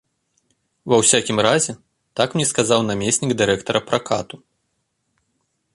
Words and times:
Ва 0.93 0.97
ўсякім 1.01 1.37
разе, 1.47 1.73
так 2.21 2.29
мне 2.39 2.45
сказаў 2.53 2.79
намеснік 2.89 3.31
дырэктара 3.41 3.79
пракату. 3.91 4.35